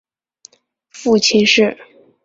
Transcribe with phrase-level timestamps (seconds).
[0.89, 1.77] 父亲是。